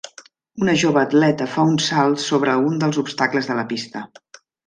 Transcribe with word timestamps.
Una 0.63 0.73
jove 0.83 0.99
atleta 1.01 1.47
fa 1.57 1.65
un 1.73 1.75
salt 1.89 2.23
sobre 2.25 2.57
un 2.71 2.81
dels 2.85 2.99
obstacles 3.05 3.51
de 3.51 3.61
la 3.61 3.67
pista. 3.75 4.05